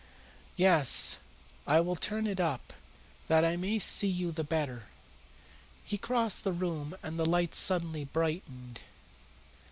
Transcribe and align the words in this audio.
Yes, 0.55 1.19
I 1.67 1.79
will 1.79 1.95
turn 1.95 2.25
it 2.25 2.39
up, 2.39 2.73
that 3.27 3.45
I 3.45 3.55
may 3.55 3.77
see 3.77 4.07
you 4.07 4.31
the 4.31 4.43
better." 4.43 4.85
He 5.83 5.99
crossed 5.99 6.43
the 6.43 6.53
room 6.53 6.97
and 7.03 7.19
the 7.19 7.25
light 7.27 7.53
suddenly 7.53 8.05
brightened. 8.05 8.79